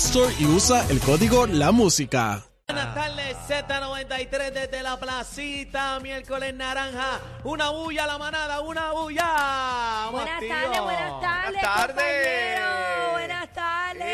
Store 0.00 0.32
y 0.38 0.46
usa 0.46 0.86
el 0.88 0.98
código 1.00 1.46
La 1.46 1.72
Música. 1.72 2.42
Buenas 2.66 2.94
tardes, 2.94 3.36
Z93 3.48 4.50
desde 4.50 4.82
la 4.82 4.98
placita, 4.98 6.00
miércoles 6.00 6.54
naranja. 6.54 7.20
Una 7.44 7.68
bulla 7.70 8.04
a 8.04 8.06
la 8.06 8.16
manada, 8.18 8.60
una 8.62 8.92
bulla. 8.92 10.08
Buenas 10.10 10.40
tardes, 10.40 10.80
buenas 10.80 11.20
tardes, 11.20 11.52
Buenas 11.52 11.62
tardes. 11.62 11.94
compañero. 11.94 13.10
Buenas 13.12 13.52
tardes. 13.52 14.06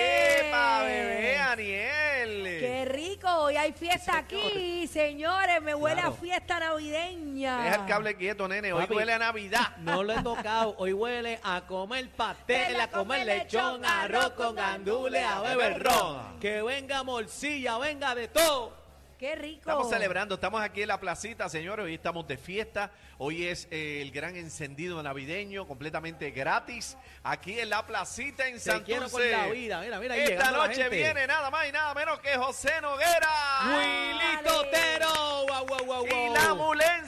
¡Epa, 0.48 0.82
bebé, 0.82 1.38
Aniel! 1.38 2.42
Qué 2.60 2.84
rico, 2.90 3.28
hoy 3.28 3.54
hay 3.66 3.72
fiesta 3.72 4.18
aquí, 4.18 4.86
señores. 4.86 5.60
Me 5.62 5.74
huele 5.74 6.00
Claro. 6.00 6.14
a 6.14 6.20
fiesta 6.20 6.60
navideña. 6.60 7.62
Deja 7.62 7.74
el 7.76 7.86
cable 7.86 8.16
quieto, 8.16 8.46
nene. 8.48 8.72
Hoy 8.72 8.82
Papi. 8.82 8.94
huele 8.94 9.12
a 9.12 9.18
Navidad. 9.18 9.76
No 9.78 10.02
lo 10.02 10.12
he 10.12 10.22
tocado, 10.22 10.74
hoy 10.78 10.92
huele 10.92 11.40
a 11.42 11.62
comer 11.66 12.08
pastel, 12.10 12.80
a 12.80 12.88
comer 12.88 13.26
lechón, 13.26 13.84
arroz 13.84 14.30
con 14.30 14.54
gandules, 14.54 15.24
a 15.24 15.40
beber 15.40 15.82
ron. 15.82 16.38
Que 16.40 16.62
venga 16.62 17.02
morcilla, 17.02 17.78
venga 17.78 18.14
de 18.14 18.28
todo. 18.28 18.85
Qué 19.18 19.34
rico. 19.34 19.60
Estamos 19.60 19.88
celebrando, 19.88 20.34
estamos 20.34 20.60
aquí 20.60 20.82
en 20.82 20.88
la 20.88 21.00
placita, 21.00 21.48
señores. 21.48 21.86
Hoy 21.86 21.94
estamos 21.94 22.28
de 22.28 22.36
fiesta. 22.36 22.90
Hoy 23.16 23.46
es 23.46 23.66
eh, 23.70 24.02
el 24.02 24.10
gran 24.10 24.36
encendido 24.36 25.02
navideño, 25.02 25.66
completamente 25.66 26.30
gratis. 26.32 26.98
Aquí 27.22 27.58
en 27.58 27.70
la 27.70 27.86
placita 27.86 28.46
en 28.46 28.62
Te 28.62 28.82
quiero 28.82 29.08
Santurce. 29.08 29.32
con 29.32 29.40
la 29.40 29.46
vida, 29.48 29.80
mira, 29.80 29.98
mira, 30.00 30.14
ahí 30.16 30.20
Esta 30.20 30.50
la 30.50 30.58
noche 30.66 30.82
gente. 30.82 30.96
viene 30.96 31.26
nada 31.26 31.50
más 31.50 31.66
y 31.66 31.72
nada 31.72 31.94
menos 31.94 32.20
que 32.20 32.36
José 32.36 32.78
Noguera. 32.82 33.30
Willy. 33.68 34.44
Totero, 34.44 35.46
guau, 35.48 35.66
guau, 35.66 35.84
guau, 35.86 36.06
Y 36.06 36.34
la 36.34 36.52
Mulense. 36.54 37.05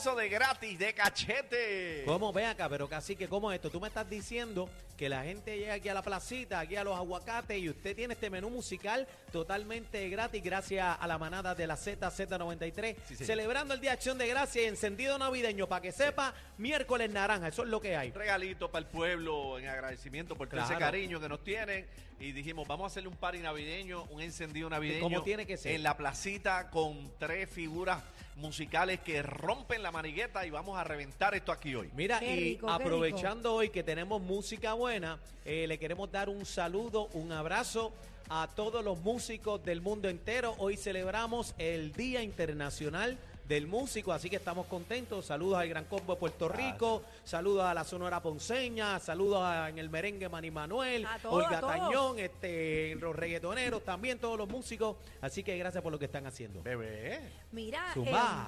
Eso 0.00 0.14
de 0.14 0.30
gratis, 0.30 0.78
de 0.78 0.94
cachete. 0.94 2.04
¿Cómo? 2.06 2.32
Ve 2.32 2.46
acá, 2.46 2.70
pero 2.70 2.88
casi 2.88 3.16
que 3.16 3.28
¿cómo 3.28 3.52
es 3.52 3.56
esto? 3.56 3.68
Tú 3.68 3.82
me 3.82 3.88
estás 3.88 4.08
diciendo 4.08 4.70
que 4.96 5.10
la 5.10 5.24
gente 5.24 5.58
llega 5.58 5.74
aquí 5.74 5.90
a 5.90 5.94
la 5.94 6.00
placita, 6.00 6.58
aquí 6.58 6.76
a 6.76 6.84
los 6.84 6.96
aguacates 6.96 7.58
y 7.58 7.68
usted 7.68 7.94
tiene 7.94 8.14
este 8.14 8.30
menú 8.30 8.48
musical 8.48 9.06
totalmente 9.30 10.08
gratis 10.08 10.42
gracias 10.42 10.96
a 10.98 11.06
la 11.06 11.18
manada 11.18 11.54
de 11.54 11.66
la 11.66 11.76
ZZ93, 11.76 12.96
Sí, 13.08 13.16
señor. 13.16 13.26
celebrando 13.26 13.74
el 13.74 13.80
Día 13.82 13.90
de 13.90 13.94
Acción 13.96 14.16
de 14.16 14.26
Gracia 14.26 14.62
y 14.62 14.66
encendido 14.66 15.18
navideño, 15.18 15.66
para 15.66 15.82
que 15.82 15.92
sepa, 15.92 16.32
miércoles 16.56 17.10
naranja, 17.10 17.48
eso 17.48 17.62
es 17.64 17.68
lo 17.68 17.78
que 17.78 17.94
hay. 17.94 18.08
Un 18.08 18.14
regalito 18.14 18.70
para 18.70 18.86
el 18.86 18.90
pueblo 18.90 19.58
en 19.58 19.68
agradecimiento 19.68 20.34
por 20.34 20.48
todo 20.48 20.62
ese 20.62 20.76
cariño 20.76 21.20
que 21.20 21.28
nos 21.28 21.44
tienen. 21.44 21.86
Y 22.18 22.32
dijimos, 22.32 22.68
vamos 22.68 22.84
a 22.84 22.86
hacerle 22.88 23.08
un 23.08 23.16
party 23.16 23.38
navideño, 23.38 24.04
un 24.10 24.20
encendido 24.20 24.68
navideño. 24.68 25.00
Como 25.02 25.22
tiene 25.22 25.46
que 25.46 25.56
ser. 25.56 25.72
En 25.72 25.82
la 25.82 25.96
placita 25.96 26.68
con 26.68 27.10
tres 27.18 27.48
figuras 27.48 28.02
musicales 28.36 29.00
que 29.00 29.22
rompen 29.22 29.82
la 29.82 29.89
manigueta 29.90 30.46
y 30.46 30.50
vamos 30.50 30.78
a 30.78 30.84
reventar 30.84 31.34
esto 31.34 31.52
aquí 31.52 31.74
hoy. 31.74 31.90
Mira, 31.94 32.18
Qué 32.20 32.34
y 32.34 32.40
rico, 32.40 32.68
aprovechando 32.70 33.54
hoy 33.54 33.70
que 33.70 33.82
tenemos 33.82 34.20
música 34.22 34.74
buena, 34.74 35.18
eh, 35.44 35.66
le 35.66 35.78
queremos 35.78 36.10
dar 36.10 36.28
un 36.28 36.44
saludo, 36.44 37.08
un 37.14 37.32
abrazo 37.32 37.92
a 38.28 38.48
todos 38.54 38.84
los 38.84 38.98
músicos 39.00 39.62
del 39.64 39.80
mundo 39.80 40.08
entero. 40.08 40.54
Hoy 40.58 40.76
celebramos 40.76 41.54
el 41.58 41.92
Día 41.92 42.22
Internacional 42.22 43.18
del 43.50 43.66
Músico, 43.66 44.12
así 44.12 44.30
que 44.30 44.36
estamos 44.36 44.66
contentos. 44.66 45.26
Saludos 45.26 45.58
al 45.58 45.68
Gran 45.68 45.84
Combo 45.86 46.14
de 46.14 46.20
Puerto 46.20 46.48
Rico, 46.48 47.02
saludos 47.24 47.64
a 47.64 47.74
la 47.74 47.82
Sonora 47.82 48.22
Ponceña, 48.22 49.00
saludos 49.00 49.42
a- 49.42 49.68
en 49.68 49.78
el 49.78 49.90
merengue 49.90 50.28
Manny 50.28 50.52
Manuel, 50.52 51.04
A 51.04 51.18
Olga 51.28 51.58
a. 51.58 51.60
Tañón, 51.60 52.16
este, 52.20 52.94
los 53.00 53.14
reggaetoneros, 53.16 53.84
también 53.84 54.20
todos 54.20 54.38
los 54.38 54.48
músicos. 54.48 54.96
Así 55.20 55.42
que 55.42 55.58
gracias 55.58 55.82
por 55.82 55.90
lo 55.90 55.98
que 55.98 56.04
están 56.04 56.26
haciendo. 56.26 56.62
Bebé. 56.62 57.18
Mira, 57.50 57.90
eh, 57.90 57.94
yo, 57.96 58.02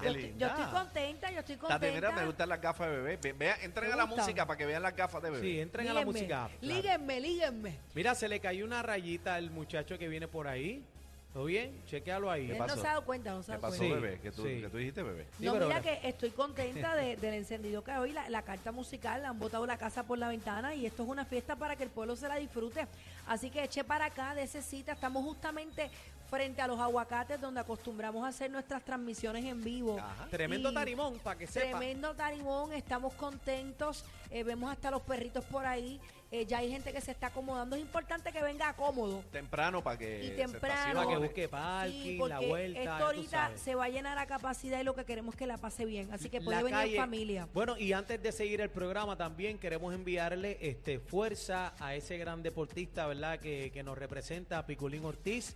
estoy, 0.09 0.35
yo 0.37 0.47
estoy 0.47 0.65
contenta, 0.71 1.31
yo 1.31 1.39
estoy 1.39 1.57
contenta. 1.57 1.91
mira, 1.93 2.11
me 2.13 2.25
gustan 2.25 2.47
las 2.47 2.61
gafas 2.61 2.89
de 2.89 2.95
bebé. 2.95 3.17
Ve- 3.17 3.33
Vea, 3.33 3.57
entren 3.61 3.87
¿Te 3.89 3.93
a 3.93 3.97
la 3.97 4.05
música 4.05 4.45
para 4.47 4.57
que 4.57 4.65
vean 4.65 4.83
las 4.83 4.95
gafas 4.95 5.21
de 5.21 5.31
bebé. 5.31 5.43
Sí, 5.45 5.59
entren 5.59 5.85
a 5.89 5.93
la 5.93 6.05
música. 6.05 6.47
claro. 6.47 6.53
Líguenme, 6.61 7.19
líguenme. 7.19 7.77
Mira, 7.93 8.15
se 8.15 8.29
le 8.29 8.39
cayó 8.39 8.63
una 8.63 8.81
rayita 8.81 9.35
al 9.35 9.51
muchacho 9.51 9.99
que 9.99 10.07
viene 10.07 10.29
por 10.29 10.47
ahí. 10.47 10.81
¿Todo 11.33 11.45
bien? 11.45 11.81
Chequealo 11.87 12.29
ahí. 12.29 12.51
Él 12.51 12.59
no 12.59 12.67
se 12.75 12.81
ha 12.81 12.91
dado 12.91 13.05
cuenta, 13.05 13.31
no 13.31 13.41
se 13.41 13.51
ha 13.51 13.55
¿Qué 13.55 13.61
dado 13.61 13.71
pasó, 13.71 13.79
cuenta. 13.83 13.99
Bebé? 13.99 14.19
Que 14.19 14.31
tú, 14.31 14.43
sí. 14.43 14.61
que 14.61 14.69
tú 14.69 14.77
dijiste, 14.77 15.01
bebé. 15.01 15.27
Sí, 15.39 15.45
no, 15.45 15.53
pero 15.53 15.65
mira 15.65 15.77
ahora- 15.79 15.99
que 16.01 16.07
estoy 16.07 16.29
contenta 16.29 16.95
de- 16.95 17.15
del 17.17 17.33
encendido 17.33 17.83
que 17.83 17.91
hoy, 17.93 18.11
la, 18.11 18.29
la 18.29 18.43
carta 18.43 18.71
musical, 18.71 19.25
han 19.25 19.39
botado 19.39 19.65
la 19.65 19.77
casa 19.77 20.03
por 20.03 20.19
la 20.19 20.27
ventana 20.27 20.75
y 20.75 20.85
esto 20.85 21.01
es 21.01 21.09
una 21.09 21.25
fiesta 21.25 21.55
para 21.55 21.75
que 21.75 21.83
el 21.83 21.89
pueblo 21.89 22.15
se 22.15 22.27
la 22.27 22.35
disfrute. 22.35 22.87
Así 23.25 23.49
que 23.49 23.63
eche 23.63 23.83
para 23.83 24.05
acá 24.05 24.35
de 24.35 24.43
ese 24.43 24.61
cita, 24.61 24.91
estamos 24.91 25.23
justamente 25.23 25.89
frente 26.29 26.61
a 26.61 26.67
los 26.67 26.79
aguacates 26.79 27.41
donde 27.41 27.59
acostumbramos 27.61 28.23
a 28.25 28.27
hacer 28.27 28.51
nuestras 28.51 28.83
transmisiones 28.83 29.43
en 29.45 29.63
vivo. 29.63 29.97
Ajá. 29.99 30.27
Tremendo 30.29 30.69
Y 30.69 30.73
tarimón, 30.75 31.17
para 31.19 31.37
que 31.39 31.47
sepa. 31.47 31.77
Tremendo 31.79 32.13
tarimón, 32.15 32.73
estamos 32.73 33.13
contentos, 33.15 34.05
eh, 34.29 34.43
vemos 34.43 34.71
hasta 34.71 34.91
los 34.91 35.01
perritos 35.01 35.43
por 35.45 35.65
ahí, 35.65 35.99
eh, 36.33 36.45
ya 36.47 36.57
hay 36.57 36.69
gente 36.71 36.91
que 36.91 36.99
se 36.99 37.11
está 37.11 37.27
acomodando, 37.27 37.75
es 37.75 37.81
importante 37.83 38.31
que 38.31 38.41
venga 38.41 38.73
cómodo. 38.73 39.23
Temprano 39.31 39.83
para 39.83 39.97
que 39.99 40.25
Y 40.25 40.29
temprano. 40.31 41.01
Para 41.01 41.07
que 41.13 41.17
busque 41.17 41.47
parking, 41.47 42.01
Sí, 42.01 42.17
la 42.27 42.39
vuelta. 42.39 42.79
esto 42.79 43.05
ahorita 43.05 43.51
se 43.57 43.75
va 43.75 43.85
a 43.85 43.89
llenar 43.89 44.17
a 44.17 44.25
capacidad 44.25 44.79
y 44.81 44.83
lo 44.83 44.95
que 44.95 45.05
queremos 45.05 45.35
es 45.35 45.39
que 45.39 45.45
la 45.47 45.57
pase 45.57 45.85
bien. 45.85 46.09
Así 46.11 46.29
que 46.29 46.41
puede 46.41 46.57
La 46.57 46.63
venir 46.63 46.79
calle- 46.79 46.97
familia. 46.97 47.47
Bueno, 47.53 47.77
y 47.77 47.93
antes 47.93 48.21
de 48.21 48.31
seguir 48.31 48.61
el 48.61 48.69
programa 48.71 49.15
también 49.15 49.59
queremos 49.59 49.93
enviarle 49.93 50.57
este 50.59 50.99
fuerza 50.99 51.73
a 51.79 51.93
ese 51.95 52.17
gran 52.17 52.41
deportista, 52.41 53.05
¿verdad? 53.05 53.39
Que, 53.39 53.69
que 53.71 53.83
nos 53.83 53.95
representa, 53.97 54.65
Piculín 54.65 55.05
Ortiz. 55.05 55.55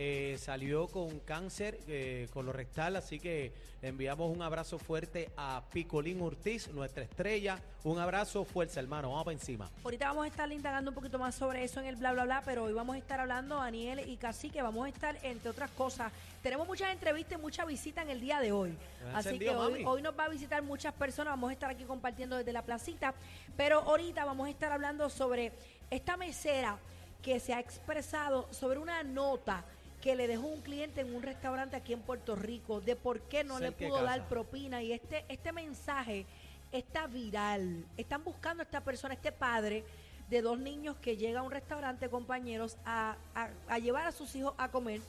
Eh, 0.00 0.36
salió 0.38 0.86
con 0.86 1.18
cáncer 1.18 1.80
eh, 1.88 2.28
colorectal, 2.32 2.94
así 2.94 3.18
que 3.18 3.52
le 3.82 3.88
enviamos 3.88 4.30
un 4.30 4.42
abrazo 4.42 4.78
fuerte 4.78 5.28
a 5.36 5.64
Picolín 5.72 6.22
Ortiz, 6.22 6.68
nuestra 6.68 7.02
estrella. 7.02 7.58
Un 7.82 7.98
abrazo, 7.98 8.44
fuerza, 8.44 8.78
hermano. 8.78 9.08
Vamos 9.10 9.24
para 9.24 9.32
encima. 9.32 9.68
Ahorita 9.82 10.06
vamos 10.06 10.26
a 10.26 10.28
estar 10.28 10.52
indagando 10.52 10.92
un 10.92 10.94
poquito 10.94 11.18
más 11.18 11.34
sobre 11.34 11.64
eso 11.64 11.80
en 11.80 11.86
el 11.86 11.96
bla 11.96 12.12
bla 12.12 12.26
bla, 12.26 12.42
pero 12.44 12.62
hoy 12.62 12.74
vamos 12.74 12.94
a 12.94 12.98
estar 13.00 13.18
hablando 13.18 13.56
Daniel 13.56 14.08
y 14.08 14.16
Cacique, 14.18 14.62
vamos 14.62 14.86
a 14.86 14.88
estar 14.88 15.18
entre 15.24 15.50
otras 15.50 15.70
cosas. 15.72 16.12
Tenemos 16.44 16.68
muchas 16.68 16.92
entrevistas 16.92 17.36
y 17.36 17.42
mucha 17.42 17.64
visita 17.64 18.00
en 18.00 18.10
el 18.10 18.20
día 18.20 18.38
de 18.38 18.52
hoy. 18.52 18.76
¿Has 19.12 19.26
Así 19.26 19.36
que 19.40 19.50
hoy, 19.50 19.72
mami? 19.72 19.84
hoy 19.84 20.02
nos 20.02 20.16
va 20.16 20.26
a 20.26 20.28
visitar 20.28 20.62
muchas 20.62 20.94
personas, 20.94 21.32
vamos 21.32 21.50
a 21.50 21.54
estar 21.54 21.70
aquí 21.70 21.82
compartiendo 21.82 22.36
desde 22.36 22.52
la 22.52 22.62
placita, 22.62 23.14
pero 23.56 23.80
ahorita 23.80 24.24
vamos 24.24 24.46
a 24.46 24.50
estar 24.50 24.70
hablando 24.70 25.10
sobre 25.10 25.50
esta 25.90 26.16
mesera 26.16 26.78
que 27.20 27.40
se 27.40 27.52
ha 27.52 27.58
expresado 27.58 28.46
sobre 28.52 28.78
una 28.78 29.02
nota 29.02 29.64
que 30.02 30.14
le 30.14 30.28
dejó 30.28 30.46
un 30.46 30.60
cliente 30.60 31.00
en 31.00 31.14
un 31.14 31.22
restaurante 31.22 31.76
aquí 31.76 31.92
en 31.92 32.00
Puerto 32.00 32.36
Rico 32.36 32.80
de 32.80 32.94
por 32.96 33.20
qué 33.22 33.42
no 33.44 33.58
le 33.58 33.72
pudo 33.88 33.98
dar 34.04 34.28
propina 34.28 34.82
y 34.82 34.92
este 34.92 35.24
este 35.28 35.52
mensaje 35.52 36.24
está 36.72 37.06
viral. 37.06 37.84
Están 37.96 38.22
buscando 38.24 38.62
a 38.62 38.64
esta 38.64 38.82
persona, 38.82 39.14
este 39.14 39.32
padre 39.32 39.84
de 40.28 40.42
dos 40.42 40.58
niños 40.58 40.96
que 41.00 41.16
llega 41.16 41.40
a 41.40 41.42
un 41.42 41.50
restaurante, 41.50 42.08
compañeros, 42.10 42.76
a, 42.84 43.16
a- 43.34 43.48
a 43.68 43.78
llevar 43.78 44.06
a 44.06 44.12
sus 44.12 44.34
hijos 44.36 44.54
a 44.58 44.70
comer 44.70 45.00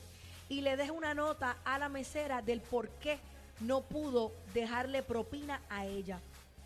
y 0.48 0.62
le 0.62 0.76
deja 0.76 0.92
una 0.92 1.14
nota 1.14 1.56
a 1.64 1.78
la 1.78 1.88
mesera 1.88 2.40
del 2.42 2.60
por 2.60 2.88
qué 2.88 3.18
no 3.60 3.82
pudo 3.82 4.32
dejarle 4.54 5.02
propina 5.02 5.60
a 5.68 5.84
ella. 5.86 6.18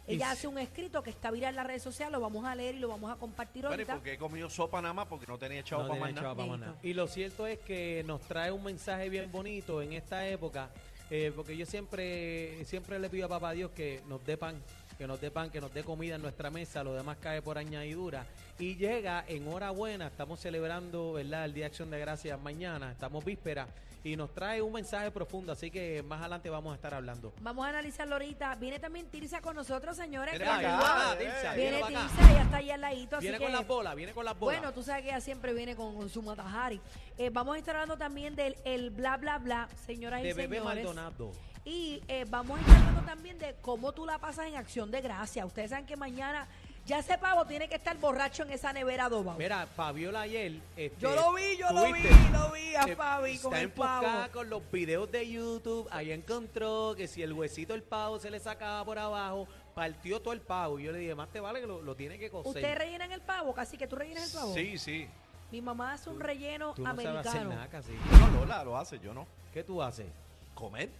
Ella 0.07 0.31
hace 0.33 0.47
un 0.47 0.59
escrito 0.59 1.03
que 1.03 1.11
está 1.11 1.31
viral 1.31 1.51
en 1.51 1.57
las 1.57 1.67
redes 1.67 1.83
sociales, 1.83 2.13
lo 2.13 2.21
vamos 2.21 2.45
a 2.45 2.55
leer 2.55 2.75
y 2.75 2.79
lo 2.79 2.89
vamos 2.89 3.11
a 3.11 3.17
compartir 3.17 3.65
¿y 3.65 3.67
ahorita. 3.67 3.95
por 3.95 4.03
qué 4.03 4.13
he 4.15 4.19
comido 4.19 4.51
sopa 4.51 4.83
nada 4.83 4.93
más? 4.93 5.07
Porque 5.07 5.27
no 5.27 5.39
tenía 5.39 5.63
chavo 5.65 5.83
No 5.85 5.89
para 5.89 6.01
más 6.01 6.13
nada. 6.15 6.35
pa' 6.35 6.47
más 6.47 6.59
nada. 6.61 6.77
Y 6.83 6.93
lo 6.93 7.06
cierto 7.06 7.47
es 7.47 7.59
que 7.61 8.03
nos 8.06 8.21
trae 8.23 8.53
un 8.53 8.62
mensaje 8.62 9.09
bien 9.09 9.33
bonito 9.33 9.81
en 9.81 9.95
esta 9.95 10.27
época, 10.29 10.69
eh, 11.11 11.33
porque 11.35 11.56
yo 11.56 11.65
siempre, 11.65 12.65
siempre 12.67 12.99
le 12.99 13.09
pido 13.09 13.27
a 13.27 13.29
papá 13.29 13.53
Dios 13.53 13.71
que 13.71 14.03
nos 14.06 14.25
dé 14.27 14.37
pan, 14.37 14.62
que 14.99 15.06
nos 15.06 15.21
dé 15.21 15.31
pan, 15.31 15.51
que 15.51 15.61
nos 15.61 15.73
dé 15.73 15.83
comida 15.83 16.17
en 16.17 16.23
nuestra 16.23 16.50
mesa, 16.50 16.85
lo 16.85 16.93
demás 16.95 17.17
cae 17.21 17.41
por 17.41 17.57
añadidura. 17.59 18.27
Y 18.59 18.77
llega 18.77 19.25
en 19.27 19.49
hora 19.49 19.71
buena, 19.73 20.06
estamos 20.06 20.39
celebrando 20.41 21.15
¿verdad? 21.15 21.45
el 21.45 21.55
Día 21.55 21.62
de 21.65 21.67
Acción 21.67 21.91
de 21.91 21.99
Gracias 21.99 22.41
mañana, 22.41 22.93
estamos 22.93 23.25
víspera, 23.25 23.67
y 24.05 24.15
nos 24.17 24.33
trae 24.33 24.62
un 24.62 24.73
mensaje 24.73 25.11
profundo, 25.11 25.51
así 25.51 25.71
que 25.73 26.05
más 26.05 26.21
adelante 26.21 26.49
vamos 26.51 26.71
a 26.73 26.77
estar 26.77 26.95
hablando. 26.95 27.33
Vamos 27.41 27.67
a 27.67 27.71
analizarlo 27.71 28.15
ahorita. 28.15 28.55
Viene 28.56 28.79
también 28.79 29.06
Tirsa 29.06 29.41
con 29.41 29.56
nosotros, 29.56 29.97
señores. 29.97 30.39
Viene 30.39 30.53
acá, 30.53 30.79
Ah, 30.83 31.17
Tirsa. 31.19 31.55
Viene 31.55 31.71
viene 31.79 31.97
acá. 31.97 32.06
Tirsa, 32.15 32.31
ella 32.33 32.43
está 32.43 32.56
ahí 32.59 32.71
al 32.71 32.81
ladito, 32.81 33.17
así 33.17 33.25
Viene 33.25 33.39
que... 33.39 33.45
con 33.45 33.53
las 33.53 33.67
bolas, 33.67 33.97
viene 33.97 34.12
con 34.12 34.25
las 34.25 34.39
bolas. 34.39 34.59
Bueno, 34.61 34.73
tú 34.73 34.83
sabes 34.85 35.03
que 35.03 35.09
ella 35.09 35.21
siempre 35.21 35.53
viene 35.53 35.75
con, 35.75 35.95
con 35.97 36.09
su 36.09 36.23
matajari. 36.23 36.81
Eh, 37.19 37.31
vamos 37.31 37.57
a 37.57 37.59
estar 37.59 37.75
hablando 37.75 37.97
también 37.97 38.37
del 38.37 38.57
el 38.65 38.91
bla, 38.91 39.17
bla, 39.17 39.39
bla, 39.39 39.69
señoras 39.87 40.23
de 40.23 40.29
y 40.29 40.33
Bebé 40.33 40.59
señores. 40.59 40.85
Maldonado. 40.85 41.33
Y 41.65 42.03
eh, 42.09 42.27
vamos 42.29 42.59
a 42.59 42.61
estar 42.61 42.77
hablando 42.77 43.03
también 43.03 43.39
de 43.39 43.57
cómo 43.62 43.93
tú 43.93 44.05
la 44.05 44.19
pasas 44.19 44.47
en 44.47 44.57
acción 44.57 44.91
de 44.91 45.00
gracia. 45.00 45.47
Ustedes 45.47 45.71
saben 45.71 45.87
que 45.87 45.97
mañana 45.97 46.47
Ya 46.87 46.99
ese 46.99 47.17
pavo 47.17 47.47
tiene 47.47 47.67
que 47.67 47.77
estar 47.77 47.97
borracho 47.97 48.43
en 48.43 48.51
esa 48.53 48.71
nevera 48.73 49.07
adoba. 49.07 49.35
Mira, 49.39 49.67
Fabiola 49.67 50.21
ayer. 50.23 50.53
este, 50.77 51.01
Yo 51.01 51.15
lo 51.15 51.33
vi, 51.33 51.57
yo 51.57 51.71
lo 51.73 51.85
vi, 51.93 52.03
lo 52.31 52.51
vi 52.53 52.75
a 52.77 52.95
Fabi 52.95 53.39
con 53.39 53.55
el 53.55 53.71
pavo. 53.71 54.07
con 54.35 54.51
los 54.51 54.71
videos 54.71 55.11
de 55.11 55.27
YouTube. 55.27 55.89
Ahí 55.91 56.13
encontró 56.13 56.95
que 56.95 57.09
si 57.09 57.23
el 57.23 57.33
huesito 57.33 57.73
del 57.73 57.83
pavo 57.83 58.19
se 58.19 58.31
le 58.31 58.39
sacaba 58.39 58.85
por 58.85 58.99
abajo, 58.99 59.49
partió 59.75 60.21
todo 60.21 60.35
el 60.35 60.43
pavo. 60.43 60.79
Y 60.79 60.83
yo 60.85 60.93
le 60.93 60.99
dije, 60.99 61.15
más 61.15 61.29
te 61.31 61.41
vale 61.41 61.63
que 61.63 61.67
lo, 61.67 61.81
lo 61.81 61.95
tiene 61.97 62.19
que 62.19 62.29
coser. 62.31 62.49
¿Ustedes 62.49 62.77
rellenan 62.77 63.13
el 63.13 63.23
pavo? 63.23 63.55
Casi 63.55 63.79
que 63.79 63.87
tú 63.87 63.97
rellenas 63.97 64.27
el 64.35 64.39
pavo. 64.41 64.53
Sí, 64.53 64.77
sí. 64.77 65.09
Mi 65.51 65.63
mamá 65.63 65.95
hace 65.95 66.11
un 66.11 66.21
relleno 66.21 66.75
Tú 66.75 66.83
no 66.83 66.91
sabes 66.91 67.07
hacer 67.07 67.17
americano. 67.31 67.51
nada 67.51 67.69
casi. 67.69 67.93
No, 67.93 68.41
Lola 68.41 68.63
lo 68.63 68.77
hace, 68.77 68.99
yo 68.99 69.15
no. 69.15 69.27
¿Qué 69.55 69.63
tú 69.65 69.81
haces? 69.83 70.07
¿Comer? 70.55 70.91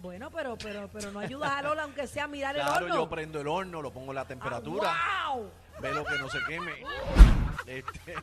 Bueno, 0.00 0.30
pero, 0.32 0.56
pero, 0.58 0.88
pero 0.92 1.12
no 1.12 1.20
ayudas 1.20 1.50
a 1.52 1.62
Lola 1.62 1.84
aunque 1.84 2.06
sea 2.08 2.24
a 2.24 2.26
mirar 2.26 2.56
el 2.56 2.62
Claro, 2.62 2.86
horno. 2.86 2.96
yo 2.96 3.08
prendo 3.08 3.40
el 3.40 3.46
horno, 3.46 3.80
lo 3.80 3.92
pongo 3.92 4.10
a 4.10 4.14
la 4.14 4.24
temperatura, 4.26 4.90
Ah, 4.92 5.21
¡Wow! 5.21 5.21
Ve 5.80 5.92
lo 5.94 6.04
que 6.04 6.18
no 6.18 6.28
se 6.28 6.38
queme. 6.48 6.72
Este, 7.66 8.14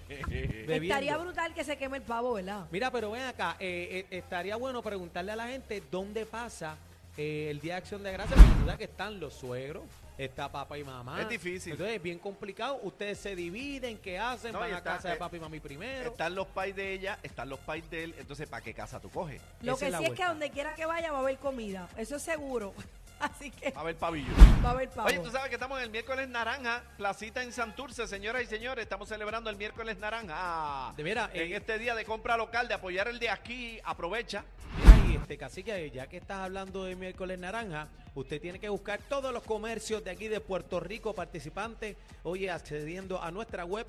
Bebiendo. 0.67 0.83
Estaría 0.83 1.17
brutal 1.17 1.53
que 1.53 1.63
se 1.63 1.77
queme 1.77 1.97
el 1.97 2.03
pavo, 2.03 2.33
¿verdad? 2.33 2.65
Mira, 2.71 2.91
pero 2.91 3.11
ven 3.11 3.23
acá, 3.23 3.55
eh, 3.59 4.05
eh, 4.09 4.17
estaría 4.17 4.55
bueno 4.57 4.81
preguntarle 4.81 5.31
a 5.31 5.35
la 5.35 5.47
gente 5.47 5.81
dónde 5.89 6.25
pasa 6.25 6.75
eh, 7.17 7.47
el 7.49 7.59
Día 7.59 7.73
de 7.73 7.77
Acción 7.79 8.03
de 8.03 8.11
Gracias, 8.11 8.37
porque 8.39 8.53
tú 8.55 8.65
sabes 8.65 8.77
que 8.77 8.83
están 8.85 9.19
los 9.19 9.33
suegros, 9.33 9.83
está 10.17 10.51
papá 10.51 10.77
y 10.77 10.83
mamá. 10.83 11.21
Es 11.21 11.29
difícil. 11.29 11.71
Entonces 11.73 11.95
es 11.95 12.01
bien 12.03 12.19
complicado, 12.19 12.79
ustedes 12.83 13.17
se 13.19 13.35
dividen, 13.35 13.97
¿qué 13.97 14.19
hacen? 14.19 14.51
No, 14.51 14.59
Van 14.59 14.73
a 14.73 14.83
casa 14.83 15.09
de 15.09 15.15
papá 15.15 15.37
y 15.37 15.39
mami 15.39 15.59
primero. 15.59 16.11
están 16.11 16.35
los 16.35 16.47
pais 16.47 16.75
de 16.75 16.93
ella, 16.93 17.17
están 17.23 17.49
los 17.49 17.59
pais 17.59 17.89
de 17.89 18.03
él, 18.05 18.15
entonces 18.19 18.47
¿para 18.47 18.63
qué 18.63 18.73
casa 18.73 18.99
tú 18.99 19.09
coges? 19.09 19.41
Lo 19.61 19.73
Esa 19.75 19.85
que 19.85 19.91
es 19.93 19.97
sí 19.99 20.05
es 20.05 20.11
que 20.11 20.23
a 20.23 20.29
donde 20.29 20.49
quiera 20.49 20.75
que 20.75 20.85
vaya 20.85 21.11
va 21.11 21.19
a 21.19 21.21
haber 21.21 21.37
comida. 21.37 21.87
Eso 21.97 22.17
es 22.17 22.21
seguro. 22.21 22.73
Así 23.39 23.51
que 23.51 23.73
A 23.75 23.83
ver, 23.83 23.95
pabillo. 23.95 24.31
va 24.63 24.69
a 24.69 24.71
haber 24.71 24.89
pavo. 24.89 25.07
Oye, 25.07 25.19
tú 25.19 25.29
sabes 25.29 25.49
que 25.49 25.55
estamos 25.55 25.77
en 25.79 25.85
el 25.85 25.89
miércoles 25.89 26.27
naranja, 26.29 26.83
placita 26.97 27.43
en 27.43 27.51
Santurce, 27.51 28.07
señoras 28.07 28.43
y 28.43 28.45
señores, 28.45 28.83
estamos 28.83 29.09
celebrando 29.09 29.49
el 29.49 29.57
miércoles 29.57 29.97
naranja. 29.97 30.93
De 30.95 31.03
veras, 31.03 31.29
en 31.33 31.51
eh, 31.51 31.55
este 31.57 31.77
día 31.77 31.95
de 31.95 32.05
compra 32.05 32.37
local, 32.37 32.67
de 32.67 32.73
apoyar 32.75 33.07
el 33.07 33.19
de 33.19 33.29
aquí, 33.29 33.79
aprovecha. 33.83 34.43
Mira, 34.77 34.97
y 35.09 35.15
este 35.15 35.37
cacique, 35.37 35.91
ya 35.91 36.07
que 36.07 36.17
estás 36.17 36.39
hablando 36.39 36.85
de 36.85 36.95
miércoles 36.95 37.39
naranja, 37.39 37.89
usted 38.15 38.39
tiene 38.39 38.59
que 38.59 38.69
buscar 38.69 38.99
todos 39.09 39.33
los 39.33 39.43
comercios 39.43 40.03
de 40.03 40.11
aquí 40.11 40.27
de 40.27 40.39
Puerto 40.39 40.79
Rico 40.79 41.13
participantes, 41.13 41.97
oye, 42.23 42.49
accediendo 42.49 43.21
a 43.21 43.31
nuestra 43.31 43.65
web, 43.65 43.87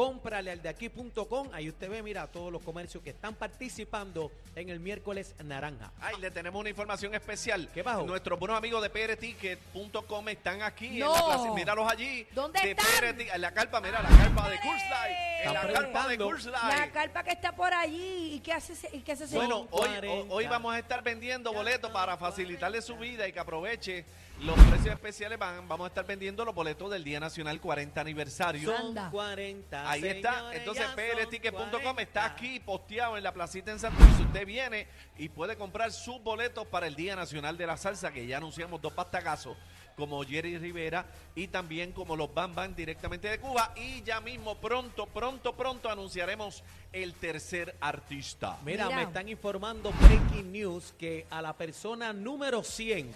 cómpralealdeaquí.com. 0.00 0.20
Cómpralealdeaquí.com, 0.20 1.48
ahí 1.52 1.68
usted 1.68 1.90
ve, 1.90 2.02
mira, 2.02 2.26
todos 2.26 2.50
los 2.52 2.62
comercios 2.62 3.02
que 3.02 3.10
están 3.10 3.34
participando 3.34 4.32
en 4.56 4.70
el 4.70 4.80
miércoles 4.80 5.34
naranja. 5.44 5.92
Ay, 6.00 6.16
le 6.20 6.30
tenemos 6.30 6.58
una 6.60 6.70
información 6.70 7.14
especial. 7.14 7.68
¿Qué 7.74 7.84
pasó? 7.84 8.04
Nuestros 8.04 8.38
buenos 8.38 8.56
amigos 8.56 8.82
de 8.82 8.90
prticket.com 8.90 10.28
están 10.28 10.62
aquí 10.62 10.98
No. 10.98 11.06
en 11.06 11.12
la 11.20 11.26
plaza. 11.26 11.52
Míralos 11.54 11.90
allí. 11.90 12.26
¿Dónde 12.32 12.60
de 12.60 12.70
están? 12.72 12.86
PR 13.14 13.32
en 13.34 13.40
la 13.40 13.52
carpa, 13.52 13.80
mira, 13.80 14.02
la 14.02 14.08
carpa 14.08 14.48
de 14.50 14.56
Curse 14.60 14.88
Light. 14.90 15.16
En 15.44 15.54
la 15.54 15.72
carpa 15.72 16.08
de. 16.08 16.18
Curse 16.18 16.50
La 16.50 16.68
Light. 16.68 16.92
carpa 16.92 17.22
que 17.24 17.30
está 17.30 17.52
por 17.52 17.72
allí. 17.72 18.34
¿Y 18.34 18.40
qué 18.40 18.52
hace, 18.52 18.72
ese- 18.72 18.90
y 18.96 19.00
qué 19.00 19.12
hace 19.12 19.24
ese 19.24 19.36
Bueno, 19.36 19.66
hoy, 19.70 19.88
40. 19.88 20.34
hoy 20.34 20.46
vamos 20.46 20.74
a 20.74 20.78
estar 20.78 21.02
vendiendo 21.02 21.52
boletos 21.52 21.90
para 21.90 22.16
facilitarle 22.16 22.80
su 22.82 22.96
vida 22.96 23.26
y 23.28 23.32
que 23.32 23.38
aproveche 23.40 24.04
los 24.42 24.58
precios 24.66 24.94
especiales. 24.94 25.38
Van, 25.38 25.68
vamos 25.68 25.86
a 25.86 25.88
estar 25.88 26.06
vendiendo 26.06 26.44
los 26.44 26.54
boletos 26.54 26.90
del 26.90 27.04
Día 27.04 27.20
Nacional 27.20 27.60
40 27.60 28.00
aniversario. 28.00 28.70
Son 28.70 28.88
Anda. 28.88 29.10
40. 29.10 29.90
Ahí 29.90 30.06
está. 30.06 30.54
Entonces, 30.54 30.86
40. 30.94 32.02
está 32.02 32.24
aquí 32.24 32.60
posteado 32.60 33.16
en 33.16 33.22
la 33.22 33.32
placita 33.32 33.70
en 33.70 33.78
Santurce. 33.78 34.22
Usted 34.22 34.46
viene 34.46 34.86
y 35.18 35.28
puede 35.28 35.56
comprar 35.56 35.92
sus 35.92 36.22
boletos 36.22 36.66
para 36.66 36.86
el 36.86 36.94
Día 36.94 37.16
Nacional 37.16 37.56
de 37.56 37.66
la 37.66 37.76
Salsa, 37.76 38.12
que 38.12 38.26
ya 38.26 38.38
anunciamos 38.38 38.80
dos 38.80 38.92
pastagazos, 38.92 39.56
como 39.96 40.22
Jerry 40.24 40.56
Rivera 40.56 41.06
y 41.34 41.48
también 41.48 41.92
como 41.92 42.16
los 42.16 42.32
Bam 42.32 42.54
Bam 42.54 42.74
directamente 42.74 43.28
de 43.28 43.38
Cuba. 43.38 43.74
Y 43.76 44.02
ya 44.02 44.20
mismo, 44.20 44.56
pronto, 44.56 45.06
pronto, 45.06 45.54
pronto 45.54 45.90
anunciaremos 45.90 46.62
el 46.92 47.14
tercer 47.14 47.76
artista. 47.80 48.56
Mira, 48.64 48.86
Mira. 48.86 48.96
me 48.96 49.02
están 49.02 49.28
informando 49.28 49.92
Breaking 50.00 50.52
News 50.52 50.94
que 50.98 51.26
a 51.30 51.42
la 51.42 51.52
persona 51.56 52.12
número 52.12 52.62
100, 52.62 53.12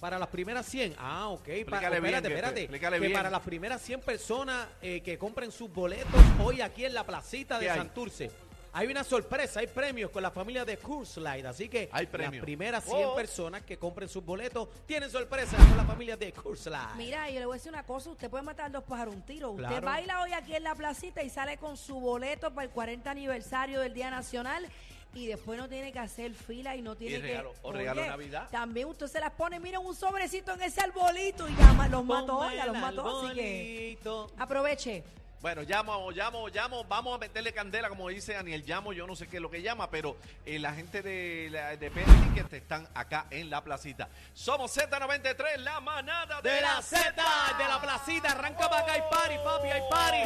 para 0.00 0.18
las 0.18 0.28
primeras 0.28 0.66
100, 0.66 0.94
ah, 0.98 1.28
ok, 1.28 1.40
para, 1.42 1.56
Explícale 1.56 2.00
bien, 2.00 2.14
espérate, 2.14 2.28
que- 2.28 2.34
espérate, 2.34 2.68
que 2.96 3.00
bien. 3.00 3.12
para 3.12 3.30
las 3.30 3.42
primeras 3.42 3.82
100 3.82 4.00
personas 4.00 4.68
eh, 4.80 5.00
que 5.02 5.18
compren 5.18 5.50
sus 5.50 5.72
boletos 5.72 6.20
hoy 6.42 6.60
aquí 6.60 6.84
en 6.84 6.94
la 6.94 7.04
placita 7.04 7.58
de 7.58 7.66
¿Qué 7.66 7.70
hay? 7.70 7.78
Hay 8.78 8.86
una 8.86 9.02
sorpresa, 9.02 9.58
hay 9.58 9.66
premios 9.66 10.08
con 10.12 10.22
la 10.22 10.30
familia 10.30 10.64
de 10.64 10.76
Curse 10.76 11.20
Light, 11.20 11.44
así 11.46 11.68
que 11.68 11.88
Hay 11.90 12.04
las 12.04 12.12
premios. 12.12 12.44
primeras 12.44 12.84
100 12.84 13.08
Oh. 13.08 13.14
personas 13.16 13.62
que 13.62 13.76
compren 13.76 14.08
sus 14.08 14.24
boletos 14.24 14.68
tienen 14.86 15.10
sorpresa 15.10 15.56
con 15.56 15.76
la 15.76 15.84
familia 15.84 16.16
de 16.16 16.32
Curse 16.32 16.70
Light. 16.70 16.94
Mira, 16.96 17.28
yo 17.28 17.40
le 17.40 17.46
voy 17.46 17.54
a 17.54 17.58
decir 17.58 17.72
una 17.72 17.82
cosa, 17.82 18.10
usted 18.10 18.30
puede 18.30 18.44
matar 18.44 18.70
dos 18.70 18.84
pájaros 18.84 19.16
un 19.16 19.22
tiro. 19.22 19.50
Usted 19.50 19.66
Claro. 19.66 19.84
baila 19.84 20.22
hoy 20.22 20.32
aquí 20.32 20.54
en 20.54 20.62
la 20.62 20.76
placita 20.76 21.24
y 21.24 21.28
sale 21.28 21.56
con 21.56 21.76
su 21.76 21.98
boleto 21.98 22.54
para 22.54 22.66
el 22.68 22.70
40 22.70 23.10
aniversario 23.10 23.80
del 23.80 23.94
Día 23.94 24.10
Nacional 24.10 24.64
y 25.12 25.26
después 25.26 25.58
no 25.58 25.68
tiene 25.68 25.90
que 25.92 25.98
hacer 25.98 26.32
fila 26.32 26.76
y 26.76 26.82
no 26.82 26.94
tiene 26.94 27.18
regalo- 27.18 27.54
que... 27.54 27.58
o 27.62 27.72
regalo 27.72 28.02
de 28.02 28.06
Navidad. 28.06 28.48
También 28.52 28.86
usted 28.86 29.08
se 29.08 29.18
las 29.18 29.32
pone, 29.32 29.58
mira, 29.58 29.80
un 29.80 29.96
sobrecito 29.96 30.52
en 30.54 30.62
ese 30.62 30.80
arbolito 30.82 31.48
y 31.48 31.56
ya 31.56 31.88
los 31.90 32.04
mató, 32.04 32.48
ya 32.54 32.66
los 32.66 32.76
mató, 32.78 33.24
así 33.26 33.34
que 33.34 33.98
aproveche. 34.38 35.02
Bueno, 35.40 35.62
llamo, 35.62 36.10
llamo, 36.10 36.48
llamo, 36.48 36.82
vamos 36.84 37.14
a 37.14 37.18
meterle 37.18 37.52
candela, 37.52 37.88
como 37.88 38.08
dice 38.08 38.32
Daniel, 38.34 38.64
llamo, 38.66 38.92
yo 38.92 39.06
no 39.06 39.14
sé 39.14 39.28
qué 39.28 39.36
es 39.36 39.42
lo 39.42 39.48
que 39.48 39.62
llama, 39.62 39.88
pero 39.88 40.16
eh, 40.44 40.58
la 40.58 40.72
gente 40.74 41.00
de, 41.00 41.48
la- 41.52 41.76
de 41.76 41.90
Ticket 41.90 42.52
están 42.54 42.88
acá 42.92 43.26
en 43.30 43.48
la 43.48 43.62
placita. 43.62 44.08
Somos 44.34 44.76
Z93, 44.76 45.58
la 45.58 45.78
manada 45.78 46.40
de, 46.42 46.50
De 46.50 46.60
la 46.60 46.82
Z, 46.82 47.12
de 47.56 47.64
la 47.68 47.80
placita, 47.80 48.32
arranca 48.32 48.68
para 48.68 48.82
acá, 48.82 48.92
hay 48.94 49.02
party, 49.08 49.34
papi, 49.44 49.68
hay 49.68 49.82
party. 49.88 50.18